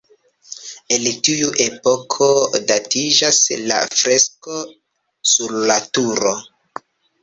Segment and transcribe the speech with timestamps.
[0.95, 2.31] El tiu epoko
[2.73, 4.61] datiĝas la fresko
[5.37, 6.39] sur la turo.